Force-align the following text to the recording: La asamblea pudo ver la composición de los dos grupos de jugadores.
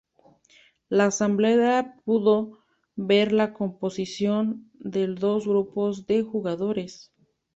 La 0.89 1.05
asamblea 1.05 1.95
pudo 2.03 2.57
ver 2.95 3.31
la 3.31 3.53
composición 3.53 4.71
de 4.79 5.07
los 5.09 5.19
dos 5.19 5.47
grupos 5.47 6.07
de 6.07 6.23
jugadores. 6.23 7.13